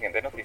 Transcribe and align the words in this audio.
siguiente 0.00 0.22
noticia 0.22 0.39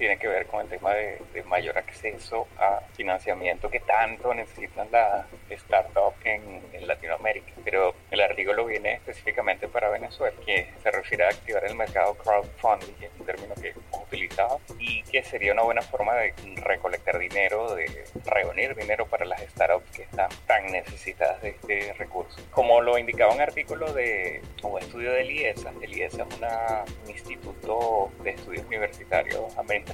tiene 0.00 0.16
que 0.16 0.28
ver 0.28 0.46
con 0.46 0.62
el 0.62 0.68
tema 0.68 0.94
de, 0.94 1.20
mayor 1.44 1.76
acceso 1.76 2.46
a 2.58 2.80
financiamiento 2.94 3.68
que 3.70 3.80
tanto 3.80 4.32
necesitan 4.32 4.88
las 4.90 5.26
startups 5.50 6.24
en, 6.24 6.62
en, 6.72 6.86
Latinoamérica. 6.86 7.52
Pero 7.64 7.94
el 8.10 8.20
artículo 8.20 8.64
viene 8.64 8.94
específicamente 8.94 9.68
para 9.68 9.90
Venezuela, 9.90 10.34
que 10.46 10.68
se 10.82 10.90
refiere 10.90 11.24
a 11.24 11.28
activar 11.28 11.64
el 11.64 11.74
mercado 11.74 12.14
crowdfunding, 12.14 12.94
que 12.94 13.06
es 13.06 13.12
un 13.18 13.26
término 13.26 13.54
que 13.56 13.70
hemos 13.70 14.02
utilizado, 14.06 14.60
y 14.78 15.02
que 15.02 15.22
sería 15.24 15.52
una 15.52 15.62
buena 15.62 15.82
forma 15.82 16.14
de 16.14 16.32
recolectar 16.62 17.18
dinero, 17.18 17.74
de 17.74 18.04
reunir 18.24 18.76
dinero 18.76 19.06
para 19.06 19.26
las 19.26 19.42
startups 19.42 19.90
que 19.90 20.02
están 20.04 20.30
tan 20.46 20.66
necesitadas 20.66 21.42
de 21.42 21.50
este 21.50 21.92
recurso. 21.94 22.40
Como 22.52 22.80
lo 22.80 22.96
indicaba 22.96 23.34
un 23.34 23.40
artículo 23.40 23.92
de 23.92 24.40
un 24.62 24.78
estudio 24.78 25.12
del 25.12 25.30
IESA, 25.30 25.72
el 25.82 25.92
IESA 25.92 26.26
es 26.30 26.38
una, 26.38 26.84
un 27.04 27.10
instituto 27.10 28.12
de 28.22 28.30
estudios 28.30 28.64
universitarios 28.66 29.58
administrativos 29.58 29.89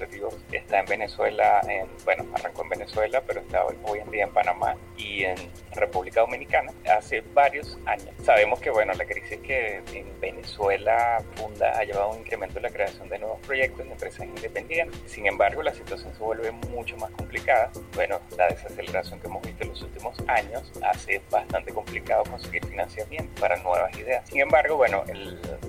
está 0.53 0.81
en 0.81 0.87
Venezuela, 0.87 1.61
en, 1.69 1.87
bueno, 2.05 2.25
arrancó 2.35 2.63
en 2.63 2.69
Venezuela, 2.71 3.23
pero 3.27 3.41
está 3.41 3.65
hoy 3.65 3.99
en 3.99 4.11
día 4.11 4.25
en 4.25 4.33
Panamá 4.33 4.77
y 4.97 5.25
en 5.25 5.37
República 5.73 6.21
Dominicana 6.21 6.73
hace 6.97 7.23
varios 7.35 7.79
años. 7.87 8.11
Sabemos 8.25 8.61
que, 8.61 8.71
bueno, 8.71 8.93
la 8.95 9.05
crisis 9.05 9.39
que 9.39 9.83
en 9.93 10.21
Venezuela 10.21 11.23
funda 11.37 11.79
ha 11.79 11.85
llevado 11.85 12.05
a 12.05 12.15
un 12.15 12.21
incremento 12.21 12.59
en 12.59 12.65
la 12.65 12.71
creación 12.71 13.09
de 13.09 13.19
nuevos 13.19 13.41
proyectos 13.41 13.85
de 13.85 13.93
empresas 13.93 14.27
independientes. 14.27 15.01
Sin 15.07 15.27
embargo, 15.27 15.63
la 15.63 15.75
situación 15.75 16.15
se 16.15 16.23
vuelve 16.23 16.51
mucho 16.51 16.97
más 16.97 17.11
complicada. 17.13 17.71
Bueno, 17.95 18.21
la 18.37 18.49
desaceleración 18.49 19.21
que 19.21 19.27
hemos 19.27 19.43
visto 19.43 19.65
en 19.65 19.71
los 19.71 19.83
últimos 19.83 20.17
años 20.29 20.73
hace 20.83 21.21
bastante 21.31 21.73
complicado 21.73 22.25
conseguir 22.25 22.65
financiamiento 22.67 23.41
para 23.41 23.57
nuevas 23.57 23.97
ideas. 23.99 24.29
Sin 24.29 24.41
embargo, 24.41 24.77
bueno, 24.77 25.05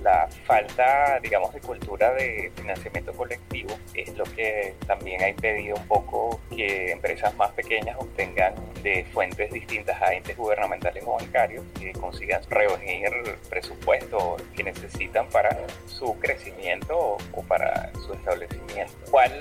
la 0.02 0.28
falta, 0.44 1.18
digamos, 1.20 1.52
de 1.52 1.60
cultura 1.60 2.12
de 2.14 2.50
financiamiento 2.56 3.12
colectivo 3.12 3.78
es 3.94 4.16
lo 4.18 4.24
que 4.24 4.74
también 4.86 5.22
ha 5.22 5.28
impedido 5.28 5.76
un 5.76 5.86
poco 5.86 6.40
que 6.54 6.90
empresas 6.90 7.34
más 7.36 7.52
pequeñas 7.52 7.96
obtengan 7.98 8.54
de 8.82 9.04
fuentes 9.12 9.50
distintas 9.52 10.00
a 10.02 10.12
entes 10.12 10.36
gubernamentales 10.36 11.02
o 11.06 11.16
bancarios 11.16 11.64
que 11.78 11.92
consigan 11.92 12.42
reunir 12.50 13.10
presupuestos 13.48 14.42
que 14.54 14.64
necesitan 14.64 15.28
para 15.28 15.56
su 15.86 16.18
crecimiento 16.18 17.16
o 17.32 17.42
para 17.42 17.92
su 18.06 18.12
establecimiento. 18.12 18.92
¿Cuál 19.10 19.32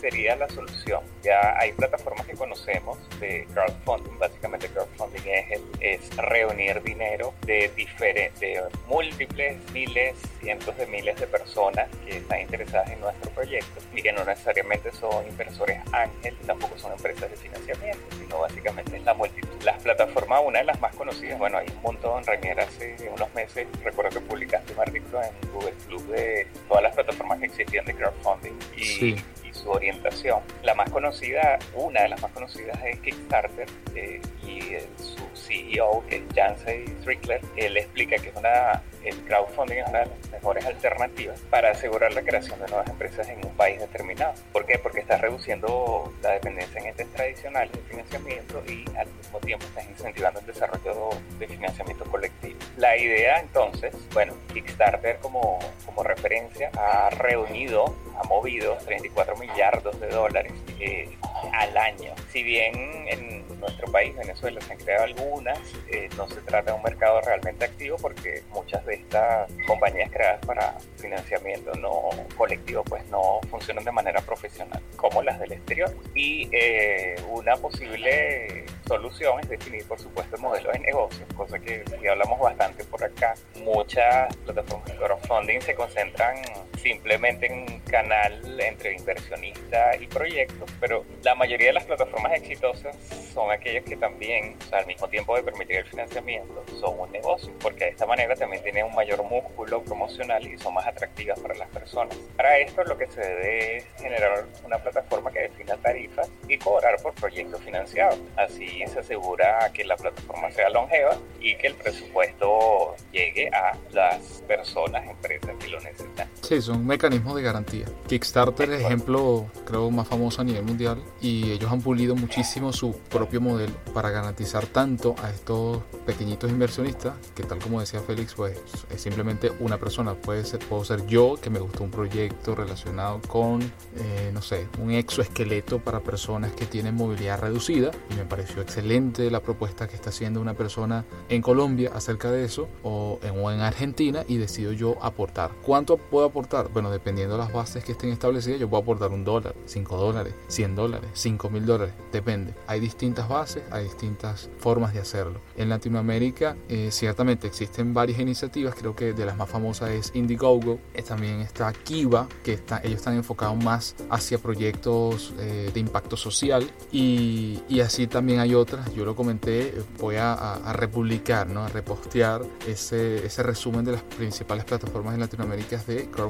sería 0.00 0.36
la 0.36 0.48
solución? 0.48 1.02
Ya 1.22 1.56
hay 1.58 1.72
plataformas 1.72 2.19
conocemos 2.40 2.96
de 3.20 3.46
crowdfunding, 3.52 4.18
básicamente 4.18 4.66
crowdfunding 4.68 5.20
es, 5.26 5.60
es 5.80 6.16
reunir 6.16 6.82
dinero 6.82 7.34
de, 7.44 7.70
diferentes, 7.76 8.62
múltiples 8.88 9.58
miles, 9.72 10.16
cientos 10.40 10.74
de 10.78 10.86
miles 10.86 11.20
de 11.20 11.26
personas 11.26 11.86
que 12.06 12.16
están 12.16 12.40
interesadas 12.40 12.90
en 12.90 13.00
nuestro 13.00 13.30
proyecto 13.32 13.82
y 13.94 14.00
que 14.00 14.10
no 14.12 14.24
necesariamente 14.24 14.90
son 14.92 15.26
inversores 15.28 15.80
ángel, 15.92 16.34
tampoco 16.46 16.78
son 16.78 16.92
empresas 16.92 17.30
de 17.30 17.36
financiamiento, 17.36 18.16
sino 18.16 18.40
básicamente 18.40 18.96
es 18.96 19.04
la 19.04 19.12
multitud. 19.12 19.62
Las 19.62 19.82
plataformas, 19.82 20.40
una 20.42 20.60
de 20.60 20.64
las 20.64 20.80
más 20.80 20.96
conocidas, 20.96 21.38
bueno, 21.38 21.58
hay 21.58 21.66
un 21.68 21.82
montón, 21.82 22.24
Rainier 22.24 22.58
hace 22.58 22.96
unos 23.14 23.34
meses, 23.34 23.68
recuerdo 23.84 24.18
que 24.18 24.24
publicaste 24.24 24.72
un 24.72 24.80
artículo 24.80 25.22
en 25.22 25.52
Google 25.52 25.74
Club 25.86 26.06
de 26.06 26.46
todas 26.68 26.84
las 26.84 26.94
plataformas 26.94 27.38
que 27.38 27.46
existían 27.46 27.84
de 27.84 27.94
crowdfunding 27.94 28.58
y, 28.78 29.16
su 29.54 29.70
orientación. 29.70 30.40
La 30.62 30.74
más 30.74 30.90
conocida, 30.90 31.58
una 31.74 32.02
de 32.02 32.08
las 32.08 32.22
más 32.22 32.32
conocidas 32.32 32.78
es 32.84 32.98
Kickstarter 33.00 33.68
eh, 33.94 34.20
y 34.42 34.60
su 35.02 35.30
CEO, 35.34 36.04
que 36.08 36.16
es 36.16 36.22
Jancy 36.34 36.86
Strickler, 37.00 37.40
él 37.56 37.76
explica 37.76 38.16
que 38.16 38.28
es 38.28 38.36
una, 38.36 38.82
el 39.04 39.16
crowdfunding 39.24 39.78
es 39.78 39.88
una 39.88 39.98
de 40.00 40.06
las 40.06 40.30
mejores 40.30 40.64
alternativas 40.64 41.40
para 41.50 41.70
asegurar 41.70 42.12
la 42.12 42.22
creación 42.22 42.58
de 42.60 42.66
nuevas 42.68 42.88
empresas 42.88 43.28
en 43.28 43.44
un 43.44 43.54
país 43.56 43.80
determinado. 43.80 44.34
¿Por 44.52 44.66
qué? 44.66 44.78
Porque 44.78 45.00
está 45.00 45.18
reduciendo 45.18 46.12
la 46.22 46.30
dependencia 46.32 46.80
en 46.80 46.88
entes 46.88 47.10
tradicionales 47.12 47.72
de 47.72 47.80
financiamiento 47.80 48.62
y 48.66 48.84
al 48.96 49.08
mismo 49.08 49.38
tiempo 49.40 49.66
está 49.66 49.82
incentivando 49.82 50.40
el 50.40 50.46
desarrollo 50.46 51.10
de 51.38 51.46
financiamiento 51.46 52.04
colectivo. 52.04 52.58
La 52.76 52.96
idea 52.96 53.40
entonces, 53.40 53.94
bueno, 54.12 54.34
Kickstarter 54.52 55.18
como, 55.18 55.58
como 55.86 56.02
referencia 56.02 56.70
ha 56.76 57.10
reunido, 57.10 57.94
ha 58.18 58.24
movido 58.24 58.76
34 58.84 59.36
millardos 59.40 59.98
de 60.00 60.08
dólares 60.08 60.52
eh, 60.78 61.08
al 61.52 61.76
año. 61.76 62.14
Si 62.30 62.42
bien 62.42 62.74
en 63.08 63.60
nuestro 63.60 63.90
país, 63.90 64.14
Venezuela, 64.16 64.60
se 64.60 64.72
han 64.72 64.78
creado 64.78 65.04
algunas, 65.04 65.58
eh, 65.88 66.08
no 66.16 66.28
se 66.28 66.40
trata 66.42 66.72
de 66.72 66.76
un 66.76 66.82
mercado 66.82 67.20
realmente 67.20 67.64
activo 67.64 67.96
porque 68.00 68.42
muchas 68.50 68.84
de 68.86 68.94
estas 68.94 69.50
compañías 69.66 70.10
creadas 70.10 70.44
para 70.44 70.78
financiamiento 70.96 71.72
no 71.74 72.10
colectivo 72.36 72.82
pues 72.84 73.04
no 73.06 73.40
funcionan 73.50 73.84
de 73.84 73.92
manera 73.92 74.20
profesional 74.20 74.80
como 74.96 75.22
las 75.22 75.38
del 75.38 75.52
exterior. 75.52 75.94
Y 76.14 76.48
eh, 76.52 77.16
una 77.30 77.56
posible 77.56 78.64
solución 78.86 79.40
es 79.40 79.48
definir, 79.48 79.86
por 79.86 79.98
supuesto, 80.00 80.36
el 80.36 80.42
modelo 80.42 80.72
de 80.72 80.78
negocio, 80.80 81.26
cosa 81.36 81.58
que 81.58 81.84
hablamos 82.10 82.40
bastante 82.40 82.84
por 82.84 83.04
acá. 83.04 83.34
Muchas 83.62 84.34
plataformas 84.38 84.88
de 84.88 84.96
crowdfunding 84.96 85.60
se 85.60 85.74
concentran 85.74 86.36
simplemente 86.82 87.46
en 87.46 87.60
un 87.60 87.80
canal 87.80 88.60
entre 88.60 88.94
inversionista 88.94 89.96
y 89.96 90.06
proyectos, 90.06 90.70
pero 90.80 91.04
la 91.22 91.34
mayoría 91.34 91.68
de 91.68 91.72
las 91.74 91.84
plataformas 91.84 92.32
exitosas 92.34 92.96
son 93.32 93.50
aquellas 93.50 93.84
que 93.84 93.96
también, 93.96 94.56
al 94.72 94.86
mismo 94.86 95.08
tiempo 95.08 95.36
de 95.36 95.42
permitir 95.42 95.76
el 95.76 95.86
financiamiento, 95.86 96.64
son 96.80 96.98
un 96.98 97.12
negocio, 97.12 97.52
porque 97.60 97.84
de 97.84 97.90
esta 97.90 98.06
manera 98.06 98.34
también 98.34 98.62
tienen 98.62 98.86
un 98.86 98.94
mayor 98.94 99.22
músculo 99.22 99.82
promocional 99.82 100.46
y 100.46 100.58
son 100.58 100.74
más 100.74 100.86
atractivas 100.86 101.38
para 101.38 101.54
las 101.54 101.68
personas. 101.68 102.16
Para 102.36 102.58
esto 102.58 102.84
lo 102.84 102.96
que 102.96 103.06
se 103.06 103.20
debe 103.20 103.76
es 103.78 103.84
generar 103.98 104.44
una 104.64 104.78
plataforma 104.78 105.30
que 105.30 105.40
defina 105.40 105.76
tarifas 105.76 106.30
y 106.48 106.58
cobrar 106.58 106.96
por 107.02 107.14
proyectos 107.14 107.60
financiados. 107.62 108.18
Así 108.36 108.82
se 108.86 109.00
asegura 109.00 109.70
que 109.72 109.84
la 109.84 109.96
plataforma 109.96 110.50
sea 110.50 110.70
longeva 110.70 111.16
y 111.40 111.54
que 111.56 111.68
el 111.68 111.74
presupuesto 111.74 112.96
llegue 113.12 113.48
a 113.48 113.76
las 113.90 114.42
personas, 114.46 115.06
empresas 115.06 115.54
que 115.56 115.68
lo 115.68 115.80
necesitan. 115.80 116.28
Sí, 116.50 116.60
son 116.60 116.84
mecanismos 116.84 117.36
de 117.36 117.42
garantía. 117.42 117.86
Kickstarter 118.08 118.72
es 118.72 118.82
ejemplo, 118.82 119.46
creo, 119.64 119.88
más 119.92 120.08
famoso 120.08 120.40
a 120.40 120.44
nivel 120.44 120.64
mundial 120.64 121.00
y 121.20 121.52
ellos 121.52 121.70
han 121.70 121.80
pulido 121.80 122.16
muchísimo 122.16 122.72
su 122.72 122.92
propio 123.08 123.40
modelo 123.40 123.72
para 123.94 124.10
garantizar 124.10 124.66
tanto 124.66 125.14
a 125.22 125.30
estos 125.30 125.78
pequeñitos 126.04 126.50
inversionistas 126.50 127.14
que 127.36 127.44
tal 127.44 127.60
como 127.60 127.78
decía 127.78 128.00
Félix, 128.00 128.34
pues 128.34 128.58
es 128.92 129.00
simplemente 129.00 129.52
una 129.60 129.78
persona. 129.78 130.14
Puede 130.14 130.44
ser, 130.44 130.58
puedo 130.58 130.84
ser 130.84 131.06
yo 131.06 131.36
que 131.40 131.50
me 131.50 131.60
gustó 131.60 131.84
un 131.84 131.92
proyecto 131.92 132.56
relacionado 132.56 133.20
con, 133.28 133.62
eh, 133.62 134.32
no 134.34 134.42
sé, 134.42 134.66
un 134.82 134.90
exoesqueleto 134.90 135.78
para 135.78 136.00
personas 136.00 136.50
que 136.50 136.66
tienen 136.66 136.96
movilidad 136.96 137.38
reducida 137.38 137.92
y 138.10 138.14
me 138.14 138.24
pareció 138.24 138.60
excelente 138.60 139.30
la 139.30 139.38
propuesta 139.38 139.86
que 139.86 139.94
está 139.94 140.10
haciendo 140.10 140.40
una 140.40 140.54
persona 140.54 141.04
en 141.28 141.42
Colombia 141.42 141.92
acerca 141.94 142.32
de 142.32 142.44
eso 142.44 142.66
o 142.82 143.20
en, 143.22 143.60
Argentina 143.60 144.24
y 144.26 144.38
decido 144.38 144.72
yo 144.72 144.96
aportar. 145.00 145.52
¿Cuánto 145.62 145.96
puedo 145.96 146.26
aportar? 146.26 146.39
Bueno, 146.72 146.90
dependiendo 146.90 147.36
de 147.36 147.42
las 147.42 147.52
bases 147.52 147.84
que 147.84 147.92
estén 147.92 148.10
establecidas, 148.10 148.58
yo 148.60 148.68
puedo 148.68 148.82
aportar 148.82 149.10
un 149.10 149.24
dólar, 149.24 149.54
cinco 149.66 149.96
dólares, 149.96 150.34
cien 150.48 150.74
dólares, 150.74 151.10
cinco 151.12 151.50
mil 151.50 151.66
dólares, 151.66 151.94
depende. 152.12 152.54
Hay 152.66 152.80
distintas 152.80 153.28
bases, 153.28 153.62
hay 153.70 153.84
distintas 153.84 154.48
formas 154.58 154.94
de 154.94 155.00
hacerlo. 155.00 155.40
En 155.56 155.68
Latinoamérica, 155.68 156.56
eh, 156.68 156.88
ciertamente 156.90 157.46
existen 157.46 157.92
varias 157.92 158.18
iniciativas, 158.18 158.74
creo 158.74 158.96
que 158.96 159.12
de 159.12 159.26
las 159.26 159.36
más 159.36 159.48
famosas 159.48 159.90
es 159.90 160.12
Indiegogo, 160.14 160.78
eh, 160.94 161.02
también 161.02 161.40
está 161.40 161.72
Kiva, 161.72 162.26
que 162.42 162.54
está, 162.54 162.80
ellos 162.82 162.96
están 162.96 163.14
enfocados 163.14 163.62
más 163.62 163.94
hacia 164.10 164.38
proyectos 164.38 165.34
eh, 165.38 165.70
de 165.72 165.80
impacto 165.80 166.16
social 166.16 166.70
y, 166.90 167.60
y 167.68 167.80
así 167.80 168.06
también 168.06 168.40
hay 168.40 168.54
otras, 168.54 168.92
yo 168.94 169.04
lo 169.04 169.14
comenté, 169.14 169.74
voy 169.98 170.16
a, 170.16 170.72
republicar, 170.72 171.48
¿no? 171.48 171.64
a 171.64 171.68
repostear 171.68 172.42
ese, 172.66 173.26
ese 173.26 173.42
resumen 173.42 173.84
de 173.84 173.92
las 173.92 174.02
principales 174.02 174.64
plataformas 174.64 175.14
en 175.14 175.20
Latinoamérica 175.20 175.76
de 175.86 176.08
crowdfunding 176.10 176.29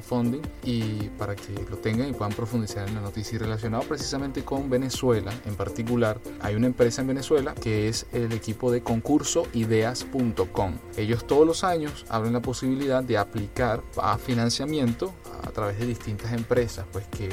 y 0.65 1.09
para 1.19 1.37
que 1.37 1.53
lo 1.69 1.77
tengan 1.77 2.09
y 2.09 2.12
puedan 2.12 2.33
profundizar 2.33 2.88
en 2.88 2.94
la 2.94 3.00
noticia 3.00 3.37
y 3.37 3.38
relacionado 3.38 3.85
precisamente 3.85 4.44
con 4.44 4.69
Venezuela 4.70 5.32
en 5.47 5.55
particular, 5.55 6.20
hay 6.41 6.55
una 6.55 6.67
empresa 6.67 7.02
en 7.02 7.08
Venezuela 7.08 7.55
que 7.55 7.88
es 7.88 8.06
el 8.12 8.32
equipo 8.32 8.70
de 8.70 8.82
concurso 8.82 9.47
ideas.com. 9.55 10.75
Ellos 10.97 11.26
todos 11.26 11.47
los 11.47 11.64
años 11.64 12.05
abren 12.08 12.32
la 12.32 12.41
posibilidad 12.41 13.02
de 13.02 13.19
aplicar 13.19 13.82
a 13.97 14.19
financiamiento 14.19 15.12
a 15.43 15.50
través 15.50 15.79
de 15.79 15.87
distintas 15.87 16.32
empresas 16.32 16.87
pues 16.93 17.06
que 17.06 17.29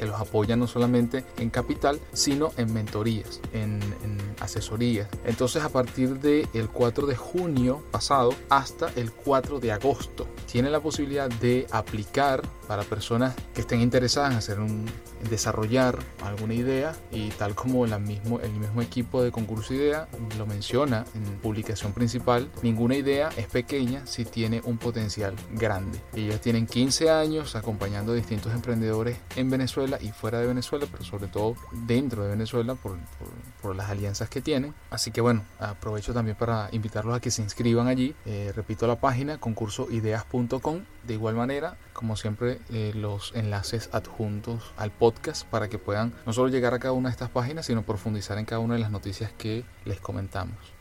que 0.00 0.06
los 0.06 0.18
apoyan 0.18 0.58
no 0.58 0.66
solamente 0.66 1.26
en 1.36 1.50
capital, 1.50 2.00
sino 2.14 2.52
en 2.56 2.72
mentorías, 2.72 3.38
en, 3.52 3.80
asesorías. 4.40 5.08
Entonces 5.24 5.62
a 5.62 5.68
partir 5.68 6.18
del 6.18 6.48
el 6.52 6.68
4 6.68 7.06
de 7.06 7.16
junio 7.16 7.82
pasado 7.90 8.34
hasta 8.48 8.90
el 8.96 9.12
4 9.12 9.60
de 9.60 9.72
agosto, 9.72 10.26
tiene 10.50 10.70
la 10.70 10.80
posibilidad 10.80 11.28
de 11.28 11.66
aplicar 11.70 12.42
para 12.66 12.82
personas 12.82 13.34
que 13.54 13.62
estén 13.62 13.80
interesadas 13.80 14.32
en 14.32 14.38
hacer 14.38 14.60
un 14.60 14.86
desarrollar 15.28 15.98
alguna 16.22 16.54
idea 16.54 16.94
y 17.10 17.28
tal 17.30 17.54
como 17.54 17.86
la 17.86 17.98
mismo, 17.98 18.40
el 18.40 18.52
mismo 18.52 18.80
equipo 18.80 19.22
de 19.22 19.30
concurso 19.30 19.74
idea 19.74 20.08
lo 20.38 20.46
menciona 20.46 21.04
en 21.14 21.24
publicación 21.38 21.92
principal, 21.92 22.50
ninguna 22.62 22.94
idea 22.96 23.30
es 23.36 23.46
pequeña 23.46 24.06
si 24.06 24.24
tiene 24.24 24.62
un 24.64 24.78
potencial 24.78 25.34
grande. 25.52 26.00
Ellos 26.14 26.40
tienen 26.40 26.66
15 26.66 27.10
años 27.10 27.56
acompañando 27.56 28.12
a 28.12 28.14
distintos 28.14 28.52
emprendedores 28.52 29.18
en 29.36 29.50
Venezuela 29.50 29.98
y 30.00 30.12
fuera 30.12 30.40
de 30.40 30.46
Venezuela, 30.46 30.86
pero 30.90 31.04
sobre 31.04 31.28
todo 31.28 31.56
dentro 31.72 32.24
de 32.24 32.30
Venezuela 32.30 32.74
por, 32.74 32.98
por, 33.60 33.76
las 33.76 33.90
alianzas 33.90 34.28
que 34.30 34.40
tienen. 34.40 34.74
Así 34.90 35.10
que 35.10 35.20
bueno, 35.20 35.44
aprovecho 35.58 36.14
también 36.14 36.36
para 36.36 36.68
invitarlos 36.72 37.16
a 37.16 37.20
que 37.20 37.30
se 37.30 37.42
inscriban 37.42 37.88
allí. 37.88 38.14
Eh, 38.24 38.52
repito 38.54 38.86
la 38.86 39.00
página 39.00 39.38
concursoideas.com. 39.38 40.80
De 41.06 41.14
igual 41.14 41.34
manera, 41.34 41.76
como 41.92 42.16
siempre, 42.16 42.60
eh, 42.70 42.92
los 42.94 43.32
enlaces 43.34 43.90
adjuntos 43.92 44.72
al 44.76 44.90
podcast 44.90 45.46
para 45.46 45.68
que 45.68 45.78
puedan 45.78 46.14
no 46.24 46.32
solo 46.32 46.48
llegar 46.48 46.72
a 46.74 46.78
cada 46.78 46.92
una 46.92 47.08
de 47.08 47.12
estas 47.12 47.30
páginas, 47.30 47.66
sino 47.66 47.82
profundizar 47.82 48.38
en 48.38 48.44
cada 48.44 48.60
una 48.60 48.74
de 48.74 48.80
las 48.80 48.90
noticias 48.90 49.32
que 49.36 49.64
les 49.84 50.00
comentamos. 50.00 50.72